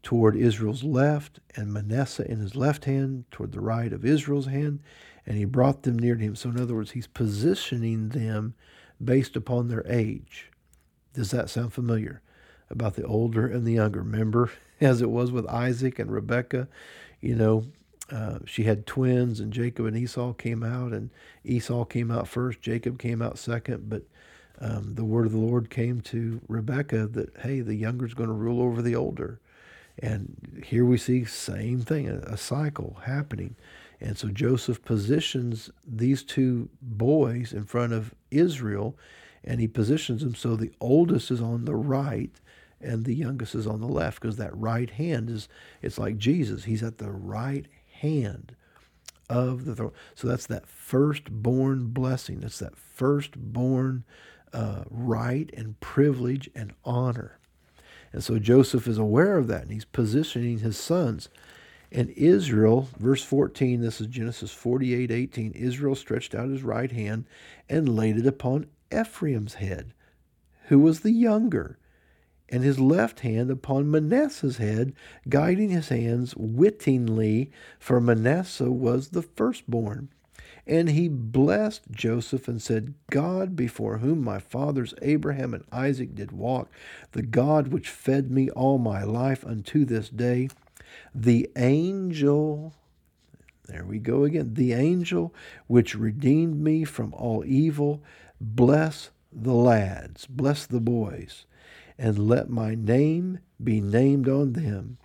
[0.01, 4.79] toward Israel's left, and Manasseh in his left hand toward the right of Israel's hand,
[5.25, 6.36] and he brought them near to him.
[6.36, 8.55] So, in other words, he's positioning them
[9.03, 10.51] based upon their age.
[11.13, 12.21] Does that sound familiar?
[12.69, 14.01] About the older and the younger.
[14.01, 16.67] Remember, as it was with Isaac and Rebekah,
[17.21, 17.65] you know,
[18.12, 21.09] uh, she had twins, and Jacob and Esau came out, and
[21.43, 24.03] Esau came out first, Jacob came out second, but
[24.59, 28.29] um, the word of the Lord came to Rebekah that, hey, the younger is going
[28.29, 29.39] to rule over the older.
[29.99, 33.55] And here we see same thing, a, a cycle happening.
[34.03, 38.97] And so Joseph positions these two boys in front of Israel,
[39.45, 42.31] and he positions them so the oldest is on the right
[42.81, 45.47] and the youngest is on the left, because that right hand is
[45.81, 46.65] it's like Jesus.
[46.65, 47.65] He's at the right
[48.01, 48.57] hand
[49.29, 49.93] of the throne.
[50.15, 52.41] So that's that firstborn blessing.
[52.41, 54.03] That's that firstborn
[54.51, 57.39] uh, right and privilege and honor.
[58.11, 61.29] And so Joseph is aware of that and he's positioning his sons.
[61.95, 65.51] And Israel, verse 14, this is Genesis 48 18.
[65.51, 67.25] Israel stretched out his right hand
[67.69, 69.93] and laid it upon Ephraim's head,
[70.63, 71.77] who was the younger,
[72.49, 74.93] and his left hand upon Manasseh's head,
[75.29, 80.10] guiding his hands wittingly, for Manasseh was the firstborn.
[80.65, 86.32] And he blessed Joseph and said, God before whom my fathers Abraham and Isaac did
[86.32, 86.71] walk,
[87.12, 90.47] the God which fed me all my life unto this day,
[91.13, 92.73] the angel,
[93.67, 95.34] there we go again, the angel
[95.67, 98.01] which redeemed me from all evil,
[98.39, 101.45] bless the lads, bless the boys,
[101.97, 104.97] and let my name be named on them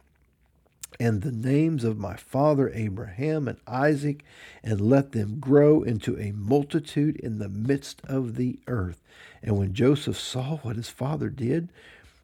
[1.01, 4.25] and the names of my father Abraham and Isaac,
[4.65, 9.01] and let them grow into a multitude in the midst of the earth.
[9.43, 11.69] And when Joseph saw what his father did,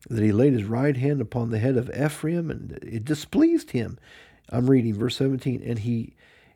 [0.08, 3.98] that he laid his right hand upon the head of Ephraim, and it displeased him.
[4.50, 6.14] I'm reading verse 17, and he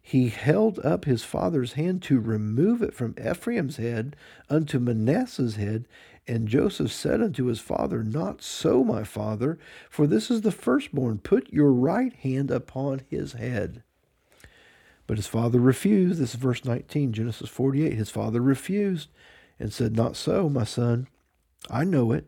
[0.09, 4.17] he held up his father's hand to remove it from Ephraim's head
[4.49, 5.87] unto Manasseh's head,
[6.27, 9.59] and Joseph said unto his father, Not so, my father,
[9.91, 11.19] for this is the firstborn.
[11.19, 13.83] Put your right hand upon his head.
[15.07, 16.19] But his father refused.
[16.19, 17.93] This is verse 19, Genesis 48.
[17.93, 19.11] His father refused
[19.61, 21.09] and said, Not so, my son.
[21.69, 22.27] I know it.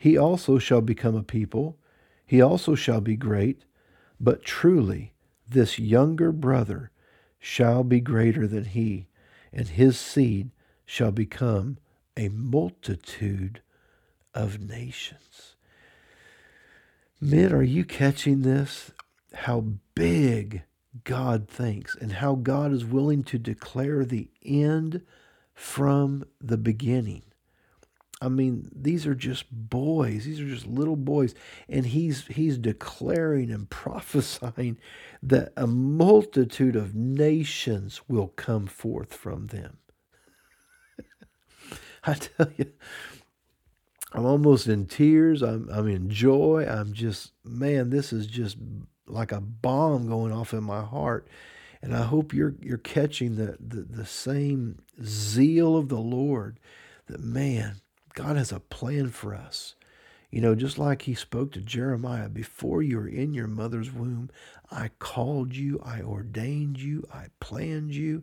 [0.00, 1.76] He also shall become a people.
[2.24, 3.66] He also shall be great.
[4.18, 5.12] But truly,
[5.46, 6.90] this younger brother
[7.38, 9.08] shall be greater than he,
[9.52, 10.52] and his seed
[10.86, 11.76] shall become
[12.16, 13.60] a multitude
[14.32, 15.54] of nations.
[17.20, 18.92] Men, are you catching this?
[19.34, 20.62] How big
[21.04, 25.02] God thinks and how God is willing to declare the end
[25.52, 27.22] from the beginning.
[28.20, 30.24] I mean, these are just boys.
[30.24, 31.34] These are just little boys.
[31.68, 34.78] And he's he's declaring and prophesying
[35.22, 39.78] that a multitude of nations will come forth from them.
[42.04, 42.72] I tell you,
[44.12, 45.42] I'm almost in tears.
[45.42, 46.66] I'm, I'm in joy.
[46.68, 48.56] I'm just, man, this is just
[49.06, 51.28] like a bomb going off in my heart.
[51.82, 56.58] And I hope you're, you're catching the, the, the same zeal of the Lord
[57.06, 57.80] that, man,
[58.14, 59.74] God has a plan for us.
[60.30, 64.30] You know, just like he spoke to Jeremiah, before you were in your mother's womb,
[64.70, 68.22] I called you, I ordained you, I planned you,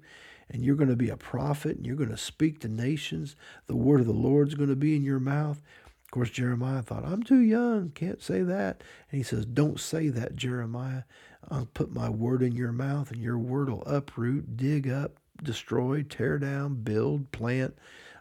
[0.49, 3.35] and you're going to be a prophet and you're going to speak to nations.
[3.67, 5.61] The word of the Lord's going to be in your mouth.
[6.05, 8.81] Of course, Jeremiah thought, I'm too young, can't say that.
[9.11, 11.03] And he says, Don't say that, Jeremiah.
[11.51, 16.03] I'll put my word in your mouth, and your word will uproot, dig up, destroy,
[16.03, 17.77] tear down, build, plant.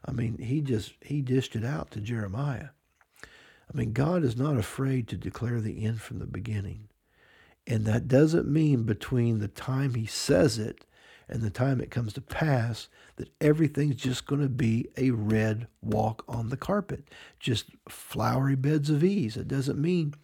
[0.06, 2.68] I mean, he just he dished it out to Jeremiah.
[3.22, 6.88] I mean, God is not afraid to declare the end from the beginning.
[7.66, 10.84] And that doesn't mean between the time he says it
[11.28, 15.66] and the time it comes to pass that everything's just going to be a red
[15.82, 17.08] walk on the carpet,
[17.40, 19.36] just flowery beds of ease.
[19.36, 20.14] It doesn't mean,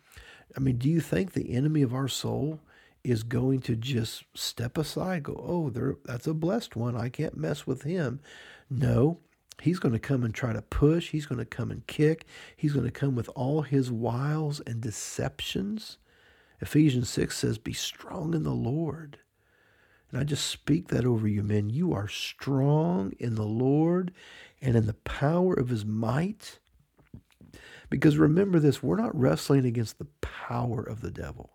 [0.57, 2.61] I mean, do you think the enemy of our soul
[3.03, 6.97] is going to just step aside, go, oh, that's a blessed one.
[6.97, 8.21] I can't mess with him.
[8.71, 9.18] No,
[9.61, 11.11] He's going to come and try to push.
[11.11, 12.27] He's going to come and kick.
[12.57, 15.99] He's going to come with all his wiles and deceptions.
[16.61, 19.19] Ephesians 6 says, Be strong in the Lord.
[20.11, 21.71] And I just speak that over you, men.
[21.71, 24.12] You are strong in the Lord
[24.61, 26.59] and in the power of his might.
[27.88, 31.51] Because remember this, we're not wrestling against the power of the devil.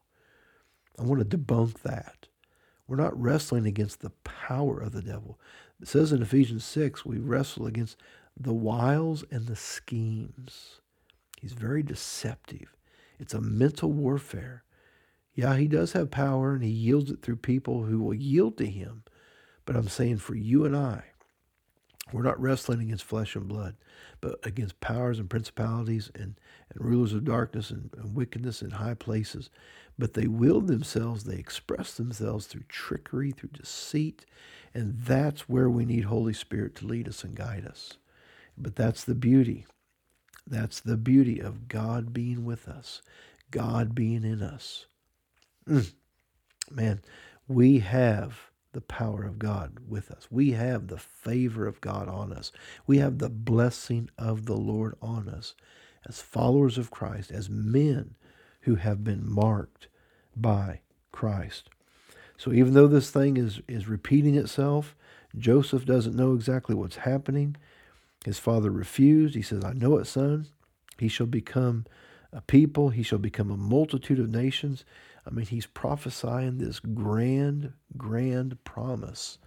[0.99, 2.27] I want to debunk that.
[2.87, 5.39] We're not wrestling against the power of the devil.
[5.81, 7.97] It says in Ephesians 6, we wrestle against
[8.39, 10.81] the wiles and the schemes.
[11.39, 12.75] He's very deceptive.
[13.19, 14.63] It's a mental warfare.
[15.33, 18.65] Yeah, he does have power and he yields it through people who will yield to
[18.65, 19.03] him.
[19.65, 21.03] But I'm saying for you and I,
[22.13, 23.75] we're not wrestling against flesh and blood,
[24.21, 26.35] but against powers and principalities and,
[26.73, 29.49] and rulers of darkness and, and wickedness in high places.
[29.99, 34.25] But they wield themselves, they express themselves through trickery, through deceit,
[34.73, 37.93] and that's where we need Holy Spirit to lead us and guide us.
[38.57, 39.65] But that's the beauty.
[40.45, 43.01] That's the beauty of God being with us,
[43.51, 44.85] God being in us.
[45.67, 45.91] Mm.
[46.71, 47.01] Man,
[47.47, 48.39] we have
[48.77, 50.27] the power of God with us.
[50.29, 52.51] We have the favor of God on us.
[52.85, 55.55] We have the blessing of the Lord on us
[56.07, 58.13] as followers of Christ, as men
[58.61, 59.87] who have been marked
[60.35, 61.71] by Christ.
[62.37, 64.95] So even though this thing is, is repeating itself,
[65.35, 67.57] Joseph doesn't know exactly what's happening.
[68.25, 69.33] His father refused.
[69.33, 70.45] He says, I know it, son.
[70.99, 71.87] He shall become
[72.31, 72.89] a people.
[72.89, 74.85] He shall become a multitude of nations.
[75.27, 79.37] I mean, he's prophesying this grand, grand promise.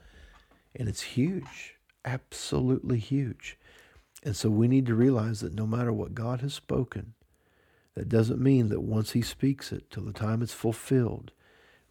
[0.77, 3.59] And it's huge, absolutely huge.
[4.23, 7.15] And so we need to realize that no matter what God has spoken,
[7.95, 11.33] that doesn't mean that once he speaks it till the time it's fulfilled,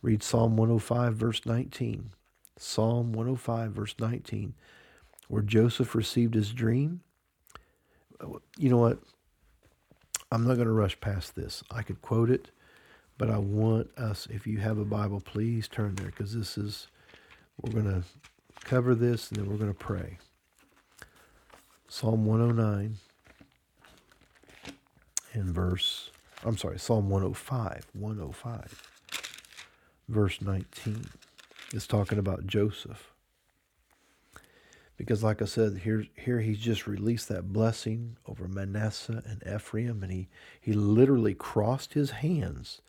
[0.02, 2.12] Read Psalm 105, verse 19.
[2.58, 4.54] Psalm 105, verse 19,
[5.28, 7.02] where Joseph received his dream.
[8.58, 9.00] You know what?
[10.32, 11.64] I'm not going to rush past this.
[11.72, 12.52] I could quote it,
[13.20, 16.88] but I want us, if you have a Bible, please turn there because this is,
[17.62, 18.04] we're going to
[18.66, 20.18] cover this and then we're going to pray.
[21.90, 22.96] Psalm 109
[25.34, 26.12] and verse,
[26.46, 28.90] I'm sorry, Psalm 105, 105
[30.08, 31.06] verse 19.
[31.74, 33.12] It's talking about Joseph.
[34.98, 40.04] Because, like I said, here, here he's just released that blessing over Manasseh and Ephraim,
[40.04, 40.28] and he,
[40.60, 42.82] he literally crossed his hands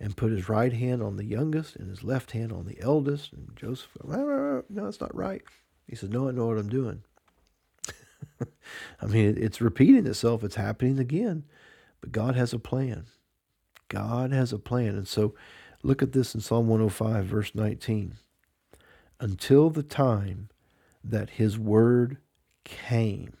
[0.00, 3.32] and put his right hand on the youngest and his left hand on the eldest.
[3.32, 5.42] And Joseph, no, that's not right.
[5.86, 7.02] He said, No, I know what I'm doing.
[9.02, 11.44] I mean, it's repeating itself, it's happening again.
[12.00, 13.06] But God has a plan.
[13.88, 14.94] God has a plan.
[14.94, 15.34] And so
[15.82, 18.16] Look at this in Psalm 105, verse 19.
[19.20, 20.48] Until the time
[21.04, 22.18] that his word
[22.64, 23.34] came.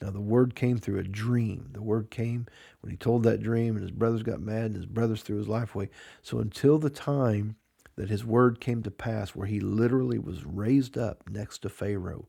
[0.00, 1.70] Now, the word came through a dream.
[1.72, 2.46] The word came
[2.80, 5.48] when he told that dream, and his brothers got mad, and his brothers threw his
[5.48, 5.90] life away.
[6.22, 7.56] So, until the time
[7.96, 12.28] that his word came to pass, where he literally was raised up next to Pharaoh,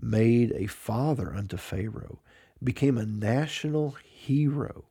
[0.00, 2.20] made a father unto Pharaoh,
[2.62, 4.86] became a national hero,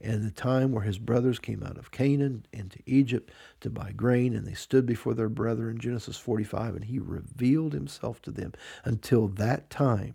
[0.00, 4.34] and the time where his brothers came out of Canaan into Egypt to buy grain,
[4.34, 8.52] and they stood before their brother in Genesis 45, and he revealed himself to them
[8.84, 10.14] until that time,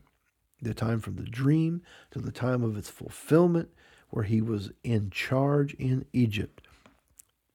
[0.61, 1.81] the time from the dream
[2.11, 3.69] to the time of its fulfillment,
[4.09, 6.67] where he was in charge in Egypt.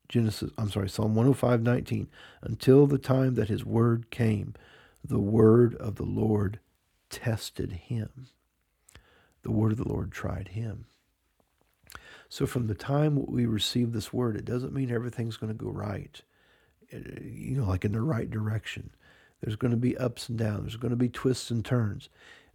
[0.09, 2.09] Genesis, I'm sorry, Psalm 105, 19,
[2.43, 4.55] until the time that his word came,
[5.05, 6.61] the word of the Lord
[7.11, 8.27] tested him.
[9.43, 10.87] the word of the Lord tried him.
[12.29, 15.71] So from the time we receive this word, it doesn't mean everything's going to go
[15.71, 16.23] right,
[16.91, 18.91] you know, like in the right direction.
[19.41, 20.63] There's going to be ups and downs.
[20.63, 22.09] There's going to be twists and turns.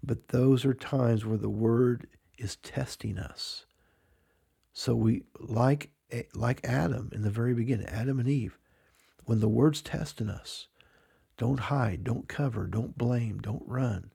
[0.08, 3.66] But those are times where the word is testing us.
[4.72, 8.58] So we, like, eh, like Adam in the very beginning, Adam and Eve,
[9.26, 10.70] when the word's testing us,
[11.38, 14.12] don't hide, don't cover, don't blame, don't run.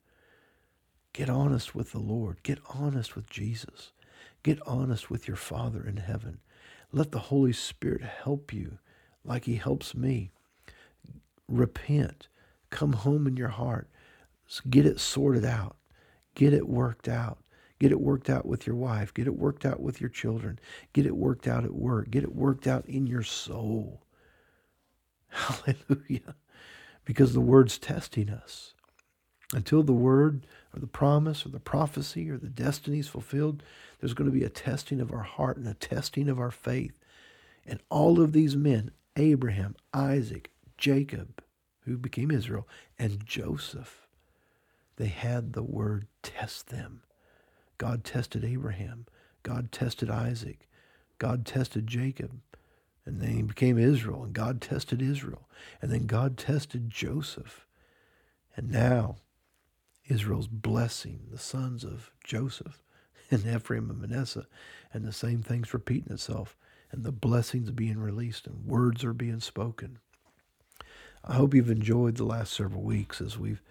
[1.12, 2.42] Get honest with the Lord.
[2.42, 3.92] Get honest with Jesus.
[4.42, 6.40] Get honest with your Father in heaven.
[6.90, 8.78] Let the Holy Spirit help you
[9.26, 10.30] like He helps me.
[11.48, 12.28] Repent.
[12.70, 13.90] Come home in your heart.
[14.70, 15.76] Get it sorted out.
[16.34, 17.38] Get it worked out.
[17.78, 19.12] Get it worked out with your wife.
[19.12, 20.58] Get it worked out with your children.
[20.92, 22.10] Get it worked out at work.
[22.10, 24.02] Get it worked out in your soul.
[25.28, 26.36] Hallelujah.
[27.04, 28.74] Because the word's testing us.
[29.52, 33.62] Until the word or the promise or the prophecy or the destiny is fulfilled,
[34.00, 36.94] there's going to be a testing of our heart and a testing of our faith.
[37.66, 41.42] And all of these men, Abraham, Isaac, Jacob,
[41.80, 42.66] who became Israel,
[42.98, 44.01] and Joseph,
[45.02, 47.02] they had the word test them.
[47.76, 49.06] God tested Abraham.
[49.42, 50.68] God tested Isaac.
[51.18, 52.40] God tested Jacob.
[53.04, 55.48] And then he became Israel, and God tested Israel.
[55.80, 57.66] And then God tested Joseph.
[58.56, 59.16] And now
[60.06, 62.80] Israel's blessing the sons of Joseph
[63.32, 64.46] and Ephraim and Manasseh,
[64.92, 66.56] and the same thing's repeating itself,
[66.92, 69.98] and the blessings being released and words are being spoken.
[71.24, 73.62] I hope you've enjoyed the last several weeks as we've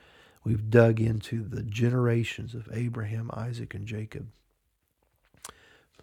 [0.43, 4.27] we've dug into the generations of Abraham, Isaac, and Jacob.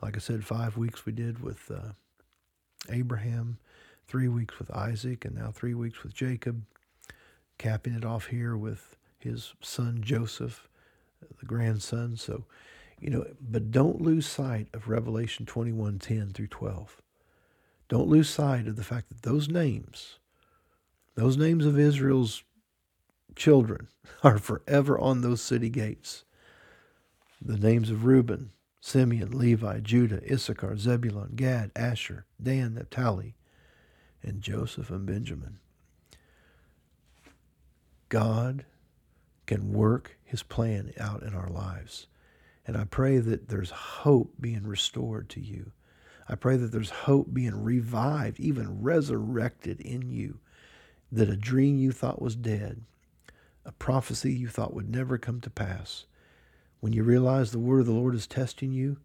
[0.01, 1.93] Like I said, five weeks we did with uh,
[2.89, 3.59] Abraham,
[4.07, 6.63] three weeks with Isaac, and now three weeks with Jacob.
[7.59, 10.69] Capping it off here with his son Joseph,
[11.41, 12.17] the grandson.
[12.17, 12.45] So,
[13.01, 17.03] you know, but don't lose sight of Revelation 21 10 through 12.
[17.89, 20.19] Don't lose sight of the fact that those names,
[21.15, 22.45] those names of Israel's
[23.39, 23.89] children,
[24.23, 26.25] are forever on those city gates.
[27.41, 33.37] The names of Reuben, Simeon, Levi, Judah, Issachar, Zebulun, Gad, Asher, Dan, Naphtali,
[34.23, 35.59] and Joseph and Benjamin.
[38.09, 38.65] God
[39.47, 42.07] can work his plan out in our lives.
[42.67, 45.73] And I pray that there's hope being restored to you.
[46.29, 50.41] I pray that there's hope being revived, even resurrected in you.
[51.11, 52.83] That a dream you thought was dead,
[53.69, 56.07] a prophecy you thought would never come to pass,
[56.81, 58.97] when you realize the word of the Lord is testing you,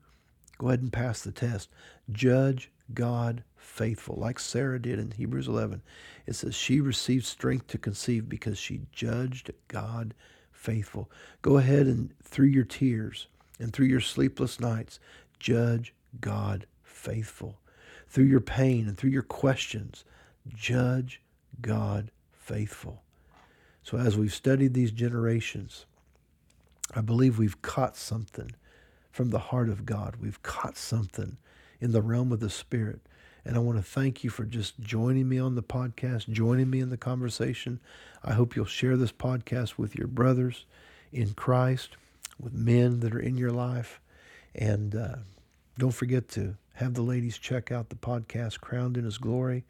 [0.57, 1.69] go ahead and pass the test.
[2.09, 5.81] Judge God faithful, like Sarah did in Hebrews 11.
[6.25, 10.13] It says she received strength to conceive because she judged God
[10.53, 11.11] faithful.
[11.41, 13.27] Go ahead and through your tears
[13.59, 14.97] and through your sleepless nights,
[15.39, 17.59] judge God faithful.
[18.07, 20.05] Through your pain and through your questions,
[20.55, 21.21] judge
[21.61, 23.03] God faithful.
[23.83, 25.85] So as we've studied these generations,
[26.95, 28.51] I believe we've caught something
[29.11, 30.15] from the heart of God.
[30.21, 31.37] We've caught something
[31.79, 33.01] in the realm of the Spirit.
[33.45, 36.79] And I want to thank you for just joining me on the podcast, joining me
[36.79, 37.81] in the conversation.
[38.23, 40.65] I hope you'll share this podcast with your brothers
[41.11, 41.97] in Christ,
[42.39, 43.99] with men that are in your life.
[44.55, 45.15] And uh,
[45.77, 49.65] don't forget to have the ladies check out the podcast, Crowned in His Glory.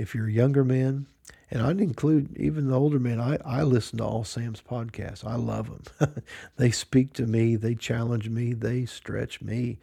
[0.00, 1.06] If you're a younger man,
[1.50, 5.26] and I'd include even the older men, I, I listen to all Sam's podcasts.
[5.26, 6.22] I love them.
[6.56, 9.78] they speak to me, they challenge me, they stretch me.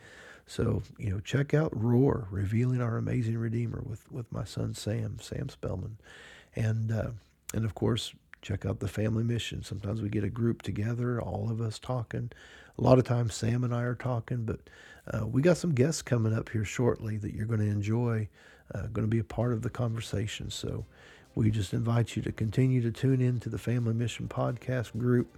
[0.47, 5.17] So, you know, check out Roar, Revealing Our Amazing Redeemer with, with my son Sam,
[5.21, 5.97] Sam Spellman.
[6.55, 7.09] And, uh,
[7.53, 9.61] and of course, check out the family mission.
[9.61, 12.31] Sometimes we get a group together, all of us talking.
[12.79, 14.61] A lot of times Sam and I are talking, but
[15.13, 18.29] uh, we got some guests coming up here shortly that you're going to enjoy,
[18.73, 20.49] uh, going to be a part of the conversation.
[20.49, 20.85] So
[21.35, 25.37] we just invite you to continue to tune in to the Family Mission Podcast group.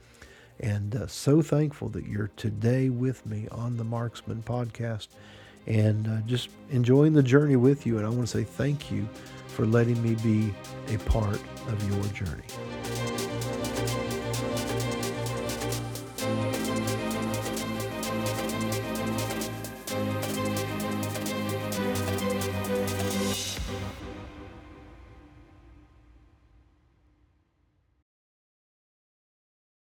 [0.59, 5.07] And uh, so thankful that you're today with me on the Marksman podcast
[5.67, 7.97] and uh, just enjoying the journey with you.
[7.97, 9.07] And I want to say thank you
[9.47, 10.53] for letting me be
[10.93, 12.78] a part of your journey.